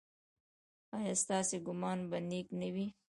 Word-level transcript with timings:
ایا 0.97 1.13
ستاسو 1.23 1.55
ګمان 1.65 1.99
به 2.09 2.17
نیک 2.29 2.47
نه 2.59 2.67
وي؟ 2.73 2.87